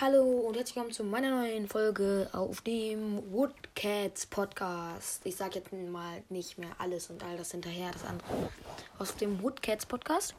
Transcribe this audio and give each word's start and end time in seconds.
Hallo 0.00 0.24
und 0.24 0.56
herzlich 0.56 0.74
willkommen 0.74 0.92
zu 0.92 1.04
meiner 1.04 1.30
neuen 1.30 1.68
Folge 1.68 2.28
auf 2.32 2.62
dem 2.62 3.22
Woodcats 3.32 4.26
Podcast. 4.26 5.20
Ich 5.22 5.36
sage 5.36 5.60
jetzt 5.60 5.72
mal 5.72 6.20
nicht 6.30 6.58
mehr 6.58 6.70
alles 6.78 7.10
und 7.10 7.22
all 7.22 7.36
das 7.36 7.52
hinterher, 7.52 7.92
das 7.92 8.04
andere. 8.04 8.50
Aus 8.98 9.14
dem 9.14 9.40
Woodcats 9.40 9.86
Podcast. 9.86 10.34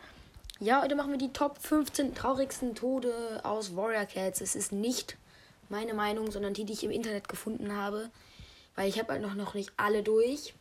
Ja, 0.60 0.82
heute 0.84 0.96
machen 0.96 1.12
wir 1.12 1.18
die 1.18 1.32
Top 1.32 1.58
15 1.58 2.16
traurigsten 2.16 2.76
Tode 2.76 3.40
aus 3.44 3.78
Warrior 3.78 4.04
Cats. 4.04 4.42
Es 4.42 4.58
ist 4.58 4.74
nicht 4.74 5.16
meine 5.70 5.94
Meinung, 5.94 6.32
sondern 6.32 6.54
die, 6.54 6.66
die 6.66 6.74
ich 6.74 6.84
im 6.84 6.92
Internet 6.92 7.30
gefunden 7.30 7.74
habe. 7.78 8.10
Weil 8.76 8.90
ich 8.90 9.00
habe 9.00 9.14
halt 9.14 9.22
noch, 9.22 9.36
noch 9.36 9.54
nicht 9.54 9.72
alle 9.78 10.04
durch. 10.04 10.54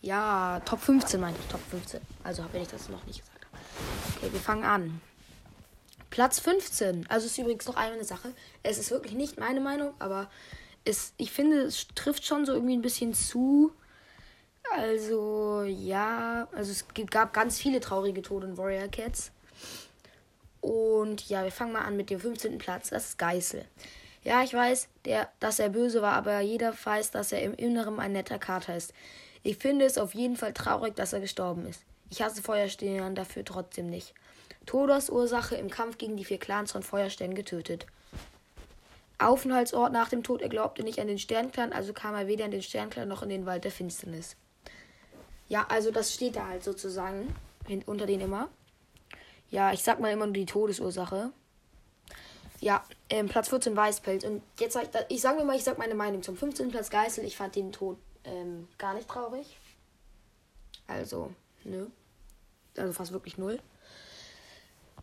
Ja, 0.00 0.62
Top 0.64 0.80
15 0.80 1.20
meinte 1.20 1.38
ich, 1.38 1.48
Top 1.48 1.60
15. 1.70 2.00
Also, 2.24 2.46
wenn 2.52 2.62
ich 2.62 2.68
das 2.68 2.88
noch 2.88 3.04
nicht 3.04 3.20
gesagt 3.20 3.44
habe. 3.44 3.58
Okay, 4.16 4.32
wir 4.32 4.40
fangen 4.40 4.64
an. 4.64 5.02
Platz 6.12 6.40
15. 6.40 7.06
Also 7.08 7.26
ist 7.26 7.38
übrigens 7.38 7.66
noch 7.66 7.76
eine 7.76 8.04
Sache. 8.04 8.34
Es 8.62 8.76
ist 8.76 8.90
wirklich 8.90 9.14
nicht 9.14 9.40
meine 9.40 9.60
Meinung, 9.60 9.94
aber 9.98 10.30
es, 10.84 11.14
ich 11.16 11.32
finde, 11.32 11.62
es 11.62 11.88
trifft 11.94 12.26
schon 12.26 12.44
so 12.44 12.52
irgendwie 12.52 12.76
ein 12.76 12.82
bisschen 12.82 13.14
zu. 13.14 13.72
Also, 14.76 15.62
ja, 15.62 16.48
also 16.52 16.70
es 16.70 16.84
gab 17.10 17.32
ganz 17.32 17.58
viele 17.58 17.80
traurige 17.80 18.20
Tode 18.20 18.46
in 18.46 18.58
Warrior 18.58 18.88
Cats. 18.88 19.32
Und 20.60 21.30
ja, 21.30 21.44
wir 21.44 21.50
fangen 21.50 21.72
mal 21.72 21.80
an 21.80 21.96
mit 21.96 22.10
dem 22.10 22.20
15. 22.20 22.58
Platz. 22.58 22.90
Das 22.90 23.08
ist 23.08 23.18
Geißel. 23.18 23.64
Ja, 24.22 24.42
ich 24.42 24.52
weiß, 24.52 24.88
der, 25.06 25.30
dass 25.40 25.60
er 25.60 25.70
böse 25.70 26.02
war, 26.02 26.12
aber 26.12 26.40
jeder 26.40 26.74
weiß, 26.84 27.10
dass 27.10 27.32
er 27.32 27.40
im 27.40 27.54
Inneren 27.54 27.98
ein 27.98 28.12
netter 28.12 28.38
Kater 28.38 28.76
ist. 28.76 28.92
Ich 29.42 29.56
finde 29.56 29.86
es 29.86 29.96
auf 29.96 30.14
jeden 30.14 30.36
Fall 30.36 30.52
traurig, 30.52 30.94
dass 30.94 31.14
er 31.14 31.20
gestorben 31.20 31.66
ist. 31.66 31.80
Ich 32.10 32.20
hasse 32.20 32.42
Feuerstehern 32.42 33.14
dafür 33.14 33.46
trotzdem 33.46 33.88
nicht. 33.88 34.12
Todesursache 34.66 35.56
im 35.56 35.70
Kampf 35.70 35.98
gegen 35.98 36.16
die 36.16 36.24
vier 36.24 36.38
Clans 36.38 36.72
von 36.72 36.82
Feuerstern 36.82 37.34
getötet. 37.34 37.86
Aufenthaltsort 39.18 39.92
nach 39.92 40.08
dem 40.08 40.22
Tod, 40.22 40.42
er 40.42 40.48
glaubte 40.48 40.82
nicht 40.82 40.98
an 40.98 41.06
den 41.06 41.18
Sternclan, 41.18 41.72
also 41.72 41.92
kam 41.92 42.14
er 42.14 42.26
weder 42.26 42.44
in 42.44 42.50
den 42.50 42.62
Sternclan 42.62 43.08
noch 43.08 43.22
in 43.22 43.28
den 43.28 43.46
Wald 43.46 43.64
der 43.64 43.70
Finsternis. 43.70 44.36
Ja, 45.48 45.66
also 45.68 45.90
das 45.90 46.12
steht 46.12 46.36
da 46.36 46.48
halt 46.48 46.64
sozusagen 46.64 47.34
unter 47.86 48.06
denen 48.06 48.22
immer. 48.22 48.48
Ja, 49.50 49.72
ich 49.72 49.82
sag 49.82 50.00
mal 50.00 50.10
immer 50.10 50.26
nur 50.26 50.32
die 50.32 50.46
Todesursache. 50.46 51.30
Ja, 52.60 52.84
ähm, 53.10 53.28
Platz 53.28 53.48
14 53.48 53.76
Weißpelz. 53.76 54.24
Und 54.24 54.42
jetzt 54.58 54.72
sag 54.72 54.84
ich, 54.84 54.90
ich 55.08 55.20
sage 55.20 55.38
mir 55.38 55.44
mal, 55.44 55.56
ich 55.56 55.64
sag 55.64 55.78
meine 55.78 55.94
Meinung 55.94 56.22
zum 56.22 56.36
15. 56.36 56.70
Platz 56.70 56.90
Geißel. 56.90 57.24
Ich 57.24 57.36
fand 57.36 57.54
den 57.54 57.72
Tod 57.72 57.98
ähm, 58.24 58.68
gar 58.78 58.94
nicht 58.94 59.08
traurig. 59.08 59.58
Also, 60.86 61.32
nö. 61.64 61.86
Also 62.76 62.92
fast 62.92 63.12
wirklich 63.12 63.36
null. 63.36 63.58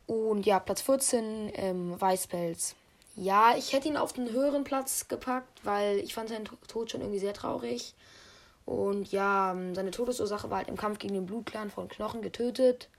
Und 0.09 0.47
ja, 0.47 0.59
Platz 0.59 0.81
14, 0.81 1.51
ähm, 1.53 2.01
Weißpelz. 2.01 2.73
Ja, 3.15 3.53
ich 3.55 3.73
hätte 3.73 3.87
ihn 3.87 3.95
auf 3.95 4.11
den 4.11 4.31
höheren 4.31 4.63
Platz 4.63 5.07
gepackt, 5.07 5.63
weil 5.63 5.99
ich 5.99 6.15
fand 6.15 6.29
seinen 6.29 6.45
Tod 6.45 6.89
schon 6.89 7.01
irgendwie 7.01 7.19
sehr 7.19 7.35
traurig. 7.35 7.93
Und 8.65 9.11
ja, 9.11 9.51
ähm, 9.51 9.75
seine 9.75 9.91
Todesursache 9.91 10.49
war 10.49 10.57
halt 10.57 10.67
im 10.67 10.77
Kampf 10.77 10.97
gegen 10.97 11.13
den 11.13 11.27
Blutclan 11.27 11.69
von 11.69 11.87
Knochen 11.89 12.23
getötet. 12.23 12.89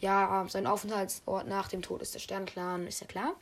Ja, 0.00 0.44
sein 0.50 0.66
Aufenthaltsort 0.66 1.46
nach 1.46 1.68
dem 1.68 1.80
Tod 1.80 2.02
ist 2.02 2.12
der 2.12 2.20
Sternclan, 2.20 2.86
ist 2.86 3.00
ja 3.00 3.06
klar. 3.06 3.32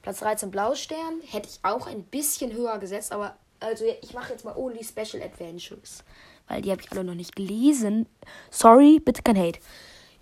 Platz 0.00 0.20
13 0.20 0.50
Blaustern 0.50 1.20
hätte 1.26 1.50
ich 1.50 1.58
auch 1.62 1.86
ein 1.86 2.04
bisschen 2.04 2.54
höher 2.54 2.78
gesetzt, 2.78 3.12
aber 3.12 3.36
also 3.60 3.84
ich 4.00 4.14
mache 4.14 4.32
jetzt 4.32 4.46
mal 4.46 4.56
Only 4.56 4.82
Special 4.82 5.22
Adventures, 5.22 6.02
weil 6.48 6.62
die 6.62 6.70
habe 6.70 6.80
ich 6.80 6.90
alle 6.90 7.04
noch 7.04 7.14
nicht 7.14 7.36
gelesen. 7.36 8.06
Sorry, 8.50 8.98
bitte 8.98 9.20
kein 9.22 9.36
Hate. 9.36 9.60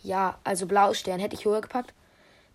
Ja, 0.03 0.39
also 0.45 0.67
Blaustern 0.67 1.21
hätte 1.21 1.37
ich 1.37 1.45
höher 1.45 1.61
gepackt. 1.61 1.95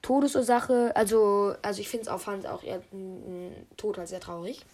Todesursache, 0.02 0.95
also, 0.95 1.56
also 1.62 1.81
ich 1.81 1.90
finde 1.90 2.03
es 2.03 2.08
auch, 2.08 2.20
fand 2.20 2.45
auch 2.48 2.64
eher 2.64 2.81
m, 2.92 3.52
Tod 3.78 3.98
halt 3.98 4.08
sehr 4.08 4.20
traurig. 4.20 4.66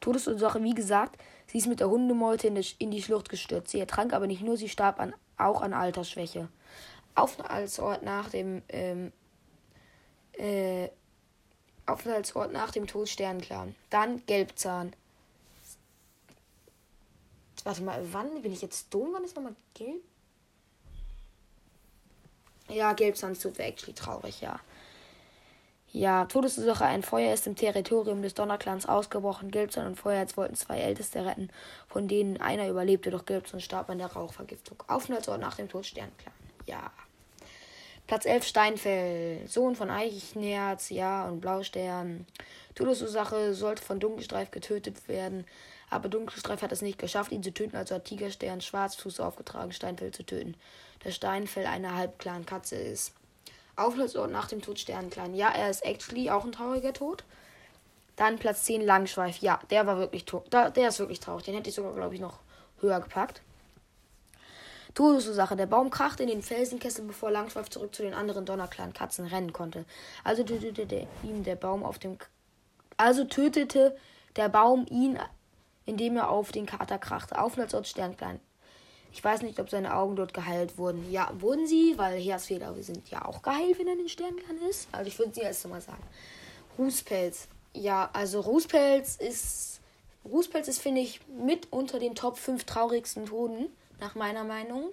Todesursache, 0.00 0.62
wie 0.62 0.74
gesagt, 0.74 1.20
sie 1.46 1.58
ist 1.58 1.66
mit 1.66 1.80
der 1.80 1.88
Hundemeute 1.88 2.48
in, 2.48 2.54
die, 2.56 2.66
in 2.78 2.90
die 2.90 3.02
Schlucht 3.02 3.28
gestürzt. 3.28 3.70
Sie 3.70 3.80
ertrank 3.80 4.12
aber 4.12 4.26
nicht 4.26 4.42
nur, 4.42 4.56
sie 4.56 4.68
starb 4.68 4.98
an, 4.98 5.14
auch 5.36 5.62
an 5.62 5.72
Altersschwäche. 5.72 6.48
Aufenthaltsort 7.14 8.02
nach 8.02 8.28
dem 8.28 8.62
ähm, 8.68 9.12
äh, 10.32 10.88
Aufenthaltsort 11.86 12.52
nach 12.52 12.72
dem 12.72 12.86
Tod 12.86 13.08
Sternclan. 13.08 13.74
Dann 13.90 14.24
Gelbzahn. 14.26 14.92
Warte 17.64 17.82
mal, 17.82 18.04
wann 18.12 18.42
bin 18.42 18.52
ich 18.52 18.62
jetzt 18.62 18.92
dumm? 18.92 19.10
Wann 19.12 19.24
ist 19.24 19.36
nochmal 19.36 19.56
gelb? 19.74 20.02
Ja, 22.68 22.92
Gelbsandstut 22.92 23.58
wäre 23.58 23.68
actually 23.68 23.94
traurig, 23.94 24.40
ja. 24.40 24.60
Ja, 25.92 26.26
Todesursache, 26.26 26.84
ein 26.84 27.02
Feuer 27.02 27.32
ist 27.32 27.46
im 27.46 27.56
Territorium 27.56 28.20
des 28.20 28.34
Donnerclans 28.34 28.86
ausgebrochen. 28.86 29.50
Gelbson 29.50 29.86
und 29.86 29.96
Feuerherz 29.96 30.36
wollten 30.36 30.54
zwei 30.54 30.78
Älteste 30.78 31.24
retten, 31.24 31.48
von 31.88 32.06
denen 32.06 32.38
einer 32.38 32.68
überlebte, 32.68 33.10
doch 33.10 33.24
Gelbson 33.24 33.60
starb 33.60 33.88
an 33.88 33.98
der 33.98 34.12
Rauchvergiftung. 34.12 34.82
Aufenthaltsort 34.88 35.40
nach 35.40 35.56
dem 35.56 35.68
Tod 35.68 35.86
Sternclan. 35.86 36.34
Ja. 36.66 36.90
Platz 38.06 38.26
11 38.26 38.46
Steinfell, 38.46 39.48
Sohn 39.48 39.74
von 39.74 39.90
Eichenherz, 39.90 40.90
ja, 40.90 41.26
und 41.28 41.40
Blaustern. 41.40 42.26
Todesursache 42.74 43.54
sollte 43.54 43.82
von 43.82 43.98
Dunkelstreif 43.98 44.50
getötet 44.50 45.08
werden, 45.08 45.46
aber 45.90 46.08
Dunkelstreif 46.08 46.62
hat 46.62 46.72
es 46.72 46.82
nicht 46.82 46.98
geschafft, 46.98 47.32
ihn 47.32 47.42
zu 47.42 47.52
töten, 47.52 47.76
also 47.76 47.94
hat 47.94 48.04
Tigerstern 48.04 48.60
Schwarzfuß 48.60 49.20
aufgetragen, 49.20 49.72
Steinfell 49.72 50.10
zu 50.10 50.24
töten. 50.24 50.56
Der 51.04 51.12
Steinfell 51.12 51.66
eine 51.66 51.94
Halbclan-Katze 51.94 52.76
ist. 52.76 53.12
Aufenthaltsort 53.76 54.30
nach 54.30 54.48
dem 54.48 54.62
Tod 54.62 54.78
Sternenklein. 54.78 55.34
Ja, 55.34 55.50
er 55.50 55.70
ist 55.70 55.84
actually 55.84 56.30
auch 56.30 56.44
ein 56.44 56.52
trauriger 56.52 56.92
Tod. 56.92 57.24
Dann 58.16 58.38
Platz 58.38 58.64
10 58.64 58.80
Langschweif. 58.80 59.38
Ja, 59.38 59.60
der 59.70 59.86
war 59.86 59.98
wirklich 59.98 60.24
tot. 60.24 60.50
Der 60.52 60.88
ist 60.88 60.98
wirklich 60.98 61.20
traurig. 61.20 61.44
Den 61.44 61.54
hätte 61.54 61.68
ich 61.68 61.76
sogar, 61.76 61.94
glaube 61.94 62.14
ich, 62.14 62.20
noch 62.20 62.38
höher 62.80 63.00
gepackt. 63.00 63.42
Todesursache. 64.94 65.56
Der 65.56 65.66
Baum 65.66 65.90
krachte 65.90 66.22
in 66.22 66.30
den 66.30 66.42
Felsenkessel, 66.42 67.04
bevor 67.04 67.30
Langschweif 67.30 67.68
zurück 67.68 67.94
zu 67.94 68.02
den 68.02 68.14
anderen 68.14 68.46
Donnerclan-Katzen 68.46 69.26
rennen 69.26 69.52
konnte. 69.52 69.84
Also 70.24 70.42
tötete 70.42 70.86
der, 70.86 71.06
der 71.22 71.56
Baum 71.56 71.84
auf 71.84 71.98
dem. 71.98 72.16
Also 72.96 73.24
tötete 73.24 73.94
der 74.36 74.48
Baum 74.48 74.86
ihn, 74.88 75.18
indem 75.86 76.16
er 76.16 76.30
auf 76.30 76.52
den 76.52 76.66
Kater 76.66 76.98
krachte. 76.98 77.40
Aufenthaltsort 77.40 77.86
Sternklein. 77.86 78.40
Ich 79.12 79.24
weiß 79.24 79.42
nicht, 79.42 79.58
ob 79.60 79.70
seine 79.70 79.96
Augen 79.96 80.16
dort 80.16 80.34
geheilt 80.34 80.76
wurden. 80.76 81.10
Ja, 81.10 81.30
wurden 81.38 81.66
sie, 81.66 81.94
weil 81.96 82.20
Heeresfehler 82.20 82.74
sind 82.82 83.08
ja 83.08 83.24
auch 83.24 83.40
geheilt, 83.40 83.78
wenn 83.78 83.88
er 83.88 83.96
den 83.96 84.10
Sternklan 84.10 84.58
ist. 84.68 84.88
Also 84.92 85.08
ich 85.08 85.18
würde 85.18 85.32
sie 85.34 85.40
erst 85.40 85.66
mal 85.68 85.80
sagen. 85.80 86.02
Rußpelz. 86.78 87.48
Ja, 87.72 88.10
also 88.12 88.40
Rußpelz 88.40 89.16
ist. 89.16 89.80
Rußpelz 90.26 90.68
ist, 90.68 90.80
finde 90.80 91.00
ich, 91.00 91.20
mit 91.28 91.72
unter 91.72 91.98
den 91.98 92.14
Top 92.14 92.36
5 92.36 92.64
traurigsten 92.64 93.26
Toten, 93.26 93.66
nach 94.00 94.16
meiner 94.16 94.44
Meinung. 94.44 94.90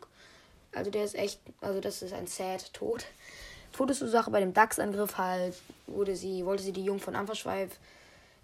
Also 0.74 0.92
der 0.92 1.04
ist 1.04 1.16
echt, 1.16 1.40
also 1.60 1.82
das 1.82 2.02
ist 2.02 2.14
ein 2.14 2.28
sad 2.28 2.72
Tod. 2.74 3.06
Todesursache 3.74 4.32
bei 4.32 4.40
dem 4.40 4.54
Dachsangriff 4.54 5.18
halt, 5.18 5.56
wurde 5.88 6.16
sie, 6.16 6.46
wollte 6.46 6.64
sie 6.64 6.72
die 6.72 6.86
Jungen 6.86 7.00
von 7.00 7.16
Ampferschweif 7.16 7.72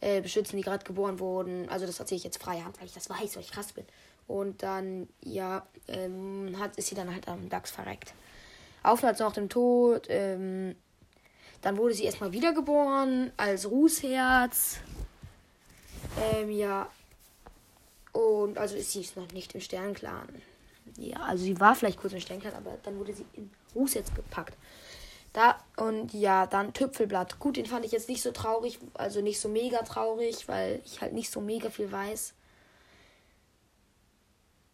äh, 0.02 0.22
beschützen, 0.22 0.58
die 0.58 0.64
gerade 0.64 0.84
geboren 0.84 1.20
wurden. 1.20 1.68
Also 1.70 1.86
das 1.86 2.00
erzähle 2.00 2.18
ich 2.18 2.24
jetzt 2.24 2.42
freihand, 2.42 2.80
weil 2.80 2.88
ich 2.88 2.94
das 2.94 3.10
weiß, 3.10 3.36
weil 3.36 3.44
ich 3.44 3.52
krass 3.52 3.74
bin. 3.74 3.86
Und 4.28 4.62
dann, 4.64 5.08
ja, 5.24 5.66
ähm, 5.88 6.56
hat, 6.60 6.78
ist 6.78 6.88
sie 6.88 6.96
dann 6.96 7.12
halt 7.12 7.28
am 7.28 7.50
Dachs 7.50 7.72
verreckt. 7.72 8.14
Aufenthalt 8.84 9.20
nach 9.20 9.34
dem 9.34 9.50
Tod. 9.50 10.06
Ähm, 10.10 10.76
dann 11.62 11.78
wurde 11.78 11.94
sie 11.94 12.06
erstmal 12.06 12.32
wiedergeboren 12.32 13.32
als 13.38 13.70
Rußherz. 13.70 14.78
Ähm, 16.22 16.52
ja. 16.52 16.90
Und 18.12 18.58
also 18.58 18.76
ist 18.76 18.92
sie 18.92 19.06
noch 19.16 19.32
nicht 19.32 19.54
im 19.56 19.62
Sternclan. 19.62 20.30
Ja, 20.98 21.18
also 21.22 21.44
sie 21.44 21.60
war 21.60 21.76
vielleicht 21.76 22.00
kurz 22.00 22.14
im 22.14 22.20
Sternclan, 22.20 22.54
aber 22.54 22.78
dann 22.84 22.98
wurde 22.98 23.14
sie 23.14 23.26
in 23.34 23.50
Rußherz 23.76 24.14
gepackt. 24.14 24.58
Da 25.34 25.60
und 25.78 26.14
ja, 26.14 26.48
dann 26.48 26.74
Tüpfelblatt. 26.74 27.40
Gut, 27.40 27.58
den 27.58 27.66
fand 27.68 27.86
ich 27.86 27.92
jetzt 27.92 28.10
nicht 28.10 28.24
so 28.24 28.32
traurig, 28.32 28.80
also 28.96 29.22
nicht 29.22 29.40
so 29.40 29.48
mega 29.48 29.84
traurig, 29.84 30.48
weil 30.48 30.82
ich 30.86 31.02
halt 31.02 31.14
nicht 31.14 31.30
so 31.30 31.40
mega 31.40 31.70
viel 31.70 31.92
weiß. 31.92 32.34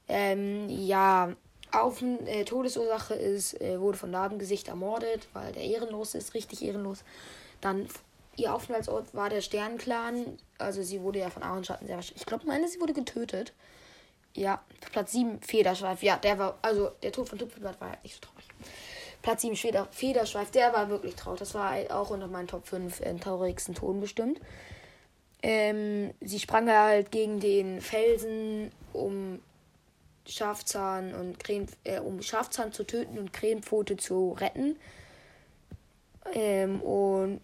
Ähm, 0.07 0.69
ja, 0.69 1.35
auf 1.71 2.01
äh, 2.01 2.45
Todesursache 2.45 3.15
ist, 3.15 3.59
äh, 3.59 3.79
wurde 3.81 3.97
von 3.97 4.11
Narbengesicht 4.11 4.67
ermordet, 4.67 5.27
weil 5.33 5.51
der 5.51 5.63
ehrenlos 5.63 6.15
ist, 6.15 6.33
richtig 6.33 6.63
ehrenlos. 6.63 7.03
Dann 7.59 7.87
ihr 8.37 8.53
Aufenthaltsort 8.53 9.13
war 9.13 9.29
der 9.29 9.41
Sternenclan. 9.41 10.37
Also 10.57 10.83
sie 10.83 11.01
wurde 11.01 11.19
ja 11.19 11.29
von 11.29 11.43
Aaronschatten 11.43 11.87
sehr 11.87 11.97
wahrscheinlich. 11.97 12.21
Ich 12.21 12.25
glaube, 12.25 12.45
meine, 12.45 12.67
sie 12.67 12.79
wurde 12.79 12.93
getötet. 12.93 13.53
Ja, 14.35 14.61
Platz 14.91 15.13
7, 15.13 15.41
Federschweif. 15.41 16.03
Ja, 16.03 16.17
der 16.17 16.37
war, 16.37 16.57
also 16.61 16.91
der 17.01 17.11
Tod 17.11 17.29
von 17.29 17.39
Tupfelblatt 17.39 17.79
war 17.79 17.91
halt 17.91 18.03
nicht 18.03 18.15
so 18.15 18.21
traurig. 18.21 18.45
Platz 19.25 19.41
7, 19.41 19.55
Feder, 19.55 19.87
Federschweif, 19.89 20.51
der 20.51 20.71
war 20.71 20.87
wirklich 20.89 21.15
traurig. 21.15 21.39
Das 21.39 21.55
war 21.55 21.71
halt 21.71 21.89
auch 21.89 22.11
unter 22.11 22.27
meinen 22.27 22.47
Top 22.47 22.67
5 22.67 22.99
äh, 22.99 23.15
traurigsten 23.15 23.73
Toten 23.73 23.99
bestimmt. 23.99 24.39
Ähm, 25.41 26.13
sie 26.21 26.37
sprang 26.39 26.69
halt 26.69 27.09
gegen 27.09 27.39
den 27.39 27.81
Felsen, 27.81 28.71
um 28.93 29.41
Schafzahn 30.27 31.15
und 31.15 31.39
Krähen, 31.39 31.67
äh, 31.85 31.99
um 32.01 32.21
Schafzahn 32.21 32.71
zu 32.71 32.83
töten 32.83 33.17
und 33.17 33.33
Krähenpfote 33.33 33.97
zu 33.97 34.33
retten. 34.39 34.75
Ähm, 36.35 36.79
und 36.81 37.41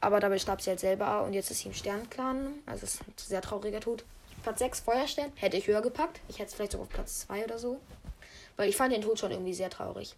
aber 0.00 0.18
dabei 0.18 0.40
starb 0.40 0.60
sie 0.60 0.70
halt 0.70 0.80
selber 0.80 1.22
und 1.22 1.32
jetzt 1.32 1.52
ist 1.52 1.60
sie 1.60 1.68
im 1.68 1.74
Sternclan. 1.74 2.54
Also 2.66 2.86
ist 2.86 3.02
ein 3.02 3.14
sehr 3.16 3.40
trauriger 3.40 3.78
Tod. 3.78 4.04
Platz 4.42 4.58
6, 4.58 4.80
Feuerstern. 4.80 5.30
Hätte 5.36 5.56
ich 5.56 5.68
höher 5.68 5.80
gepackt. 5.80 6.20
Ich 6.28 6.40
hätte 6.40 6.48
es 6.48 6.54
vielleicht 6.54 6.72
sogar 6.72 6.88
auf 6.88 6.92
Platz 6.92 7.20
2 7.20 7.44
oder 7.44 7.60
so. 7.60 7.78
Weil 8.56 8.68
ich 8.68 8.76
fand 8.76 8.92
den 8.92 9.02
Tod 9.02 9.20
schon 9.20 9.30
irgendwie 9.30 9.54
sehr 9.54 9.70
traurig. 9.70 10.16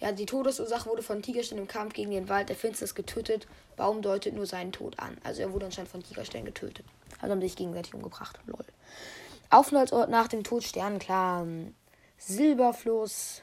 Ja, 0.00 0.12
die 0.12 0.26
Todesursache 0.26 0.88
wurde 0.88 1.02
von 1.02 1.22
Tigerstern 1.22 1.58
im 1.58 1.66
Kampf 1.66 1.92
gegen 1.92 2.10
den 2.10 2.28
Wald 2.28 2.48
der 2.48 2.56
Finsternis 2.56 2.94
getötet. 2.94 3.48
Baum 3.76 4.00
deutet 4.00 4.34
nur 4.34 4.46
seinen 4.46 4.70
Tod 4.70 4.98
an. 4.98 5.16
Also 5.24 5.42
er 5.42 5.52
wurde 5.52 5.66
anscheinend 5.66 5.90
von 5.90 6.02
Tigerstern 6.02 6.44
getötet. 6.44 6.86
Also 7.20 7.32
haben 7.32 7.40
sich 7.40 7.56
gegenseitig 7.56 7.94
umgebracht. 7.94 8.38
Lol. 8.46 8.64
Aufenthaltsort 9.50 10.08
nach 10.08 10.28
dem 10.28 10.44
Tod 10.44 10.62
Sternenclan. 10.62 11.74
Silberfluss. 12.16 13.42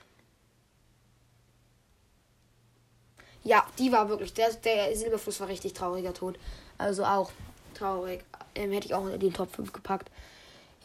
Ja, 3.44 3.66
die 3.78 3.92
war 3.92 4.08
wirklich. 4.08 4.34
Der, 4.34 4.52
der 4.54 4.96
Silberfluss 4.96 5.40
war 5.42 5.50
richtig 5.50 5.74
trauriger 5.74 6.14
Tod. 6.14 6.40
Also 6.78 7.04
auch 7.04 7.32
traurig. 7.74 8.24
Ähm, 8.56 8.72
hätte 8.72 8.88
ich 8.88 8.94
auch 8.94 9.08
in 9.08 9.20
den 9.20 9.34
Top 9.34 9.54
5 9.54 9.74
gepackt. 9.74 10.10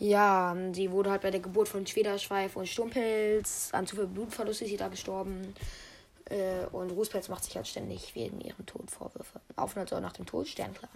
Ja, 0.00 0.56
sie 0.72 0.90
wurde 0.90 1.10
halt 1.10 1.20
bei 1.20 1.30
der 1.30 1.40
Geburt 1.40 1.68
von 1.68 1.86
Schwederschweif 1.86 2.56
und 2.56 2.66
Sturmpelz. 2.66 3.68
An 3.72 3.86
zu 3.86 3.96
viel 3.96 4.06
Blutverlust 4.06 4.62
ist 4.62 4.70
sie 4.70 4.78
da 4.78 4.88
gestorben. 4.88 5.54
Äh, 6.24 6.64
und 6.72 6.90
Rußpelz 6.90 7.28
macht 7.28 7.44
sich 7.44 7.54
halt 7.54 7.68
ständig 7.68 8.14
wegen 8.14 8.40
ihrem 8.40 8.64
Tod 8.64 8.90
Vorwürfe. 8.90 9.40
Aufenthaltsort 9.56 10.00
nach 10.00 10.14
dem 10.14 10.24
Tod 10.24 10.48
Sternclan. 10.48 10.90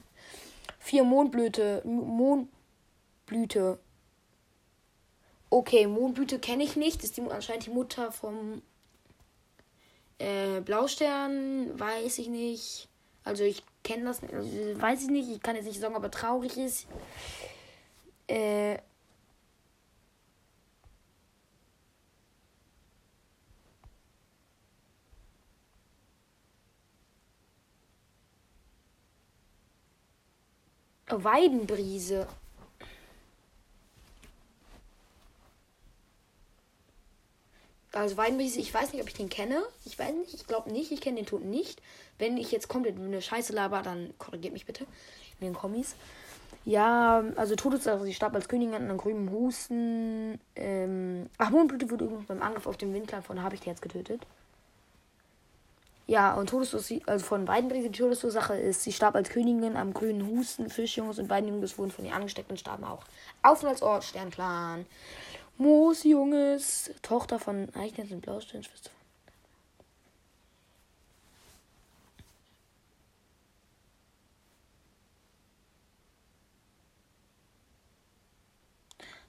Vier 0.79 1.05
Mondblüte. 1.05 1.83
Mondblüte 1.85 3.79
Okay, 5.51 5.87
Mondblüte 5.87 6.39
kenne 6.39 6.65
ich 6.65 6.75
nicht. 6.75 6.97
Das 6.97 7.11
ist 7.11 7.17
die, 7.19 7.23
anscheinend 7.31 7.67
die 7.67 7.71
Mutter 7.71 8.11
vom 8.11 8.63
äh, 10.19 10.61
Blaustern. 10.63 11.79
Weiß 11.79 12.19
ich 12.19 12.29
nicht. 12.29 12.89
Also 13.23 13.45
ich 13.45 13.63
kenne 13.83 14.07
das, 14.07 14.23
also 14.23 14.49
weiß 14.81 15.03
ich 15.03 15.11
nicht. 15.11 15.29
Ich 15.29 15.43
kann 15.43 15.57
jetzt 15.57 15.67
nicht 15.67 15.79
sagen, 15.79 15.95
ob 15.95 16.03
er 16.03 16.11
traurig 16.11 16.57
ist. 16.57 16.87
Äh, 18.27 18.79
Weidenbrise. 31.09 32.27
Also 37.93 38.17
Weinbrise, 38.17 38.59
ich 38.59 38.75
weiß 38.75 38.93
nicht, 38.93 39.03
ob 39.03 39.09
ich 39.09 39.15
den 39.15 39.29
kenne. 39.29 39.63
Ich 39.85 39.99
weiß 39.99 40.13
nicht, 40.15 40.35
ich 40.35 40.47
glaube 40.47 40.73
nicht, 40.73 40.91
ich 40.91 41.01
kenne 41.01 41.17
den 41.17 41.27
Toten 41.27 41.51
nicht. 41.51 41.81
Wenn 42.19 42.37
ich 42.37 42.51
jetzt 42.51 42.69
komplett 42.69 42.97
eine 42.97 43.23
Scheiße 43.23 43.53
laber, 43.53 43.83
dann 43.83 44.13
korrigiert 44.19 44.53
mich 44.53 44.67
bitte 44.67 44.85
in 45.39 45.47
den 45.47 45.55
Kommis. 45.55 45.95
Ja, 46.65 47.23
also 47.37 47.57
Todesursache, 47.57 48.05
sie 48.05 48.15
starb 48.15 48.35
als 48.35 48.49
Königin 48.49 48.75
an 48.75 48.85
einem 48.85 48.99
grünen 48.99 49.31
Husten. 49.31 50.41
Ähm, 50.57 51.29
ach, 51.39 51.51
Mondblüte 51.51 51.91
wurde 51.91 52.07
übrigens 52.07 52.27
beim 52.27 52.43
Angriff 52.43 52.67
auf 52.67 52.77
den 52.77 52.93
Windklang 52.95 53.23
von 53.23 53.43
Habichtherz 53.43 53.81
getötet. 53.81 54.23
Ja, 56.07 56.35
und 56.35 56.51
Todesursache, 56.51 57.01
also 57.07 57.25
von 57.25 57.49
Weidenbrise, 57.49 57.89
die 57.91 57.99
Todesursache 57.99 58.55
ist, 58.57 58.83
sie 58.83 58.93
starb 58.93 59.15
als 59.15 59.31
Königin 59.31 59.77
am 59.77 59.95
grünen 59.95 60.27
Husten. 60.27 60.69
Fischjungs 60.69 61.19
und 61.19 61.31
Weidenjungs 61.31 61.79
wurden 61.79 61.91
von 61.91 62.05
ihr 62.05 62.15
angesteckt 62.15 62.51
und 62.51 62.61
starben 62.61 62.85
auch. 62.85 63.05
Aufenthaltsort, 63.43 64.05
Sternclan. 64.05 64.85
Moosjunges, 65.57 66.91
Tochter 67.03 67.39
von 67.39 67.75
Eichnerz 67.75 68.11
und 68.11 68.21
Blaustein, 68.21 68.63
Schwester 68.65 68.91
von. 68.91 69.01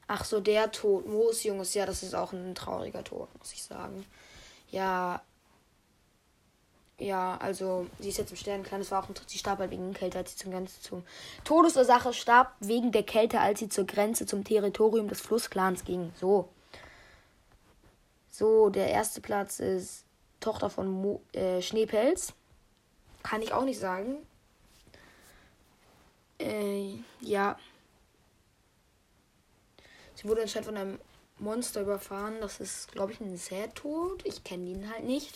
Ach 0.07 0.23
so, 0.25 0.39
der 0.39 0.71
Tod. 0.71 1.07
Moosjunges, 1.07 1.73
ja, 1.73 1.85
das 1.85 2.03
ist 2.03 2.13
auch 2.15 2.33
ein 2.33 2.53
trauriger 2.55 3.03
Tod, 3.03 3.29
muss 3.39 3.53
ich 3.53 3.63
sagen. 3.63 4.05
Ja, 4.71 5.21
ja, 6.97 7.37
also 7.37 7.87
sie 7.99 8.09
ist 8.09 8.17
jetzt 8.17 8.31
im 8.31 8.37
Sternenklan. 8.37 8.81
Es 8.81 8.91
war 8.91 9.03
auch 9.03 9.09
ein, 9.09 9.15
sie 9.27 9.37
starb 9.37 9.59
halt 9.59 9.71
wegen 9.71 9.93
Kälte, 9.93 10.17
als 10.19 10.31
sie 10.31 10.37
zum 10.37 10.51
Grenze 10.51 10.81
zum 10.81 11.03
Todesursache 11.43 12.13
starb 12.13 12.53
wegen 12.59 12.91
der 12.91 13.03
Kälte, 13.03 13.41
als 13.41 13.59
sie 13.59 13.69
zur 13.69 13.85
Grenze 13.85 14.25
zum 14.25 14.43
Territorium 14.43 15.07
des 15.07 15.21
Flussclans 15.21 15.83
ging. 15.83 16.13
So. 16.19 16.49
So, 18.29 18.69
der 18.69 18.89
erste 18.89 19.21
Platz 19.21 19.59
ist 19.59 20.05
Tochter 20.39 20.69
von 20.69 20.89
Mo 20.89 21.21
äh, 21.33 21.61
Schneepelz. 21.61 22.33
Kann 23.23 23.41
ich 23.41 23.51
auch 23.53 23.63
nicht 23.63 23.79
sagen. 23.79 24.17
Äh, 26.39 26.99
ja. 27.21 27.57
Sie 30.15 30.27
wurde 30.27 30.41
anscheinend 30.41 30.67
von 30.67 30.77
einem 30.77 30.99
Monster 31.39 31.81
überfahren. 31.81 32.35
Das 32.39 32.59
ist, 32.59 32.91
glaube 32.91 33.11
ich, 33.11 33.19
ein 33.19 33.35
Sad-Tod. 33.35 34.25
Ich 34.25 34.43
kenne 34.43 34.69
ihn 34.69 34.89
halt 34.89 35.03
nicht. 35.03 35.33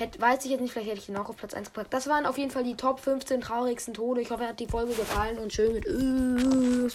Hätt, 0.00 0.18
weiß 0.18 0.46
ich 0.46 0.50
jetzt 0.50 0.62
nicht, 0.62 0.72
vielleicht 0.72 0.88
hätte 0.88 1.00
ich 1.00 1.10
ihn 1.10 1.16
auch 1.18 1.28
auf 1.28 1.36
Platz 1.36 1.52
1 1.52 1.74
gepackt. 1.74 1.92
Das 1.92 2.06
waren 2.08 2.24
auf 2.24 2.38
jeden 2.38 2.50
Fall 2.50 2.64
die 2.64 2.74
Top 2.74 3.00
15 3.00 3.42
traurigsten 3.42 3.92
Tode. 3.92 4.22
Ich 4.22 4.30
hoffe, 4.30 4.44
er 4.44 4.48
hat 4.48 4.58
die 4.58 4.66
Folge 4.66 4.94
gefallen 4.94 5.36
und 5.36 5.52
schön 5.52 5.74
mit. 5.74 5.86
Äh, 5.86 6.88